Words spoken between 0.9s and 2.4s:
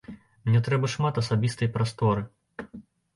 шмат асабістай прасторы.